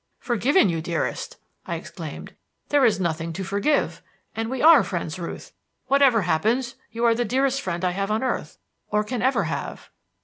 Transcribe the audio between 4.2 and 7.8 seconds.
And we are friends, Ruth. Whatever happens, you are the dearest